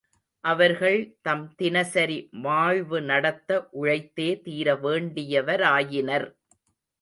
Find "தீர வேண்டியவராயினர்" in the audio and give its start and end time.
4.41-6.27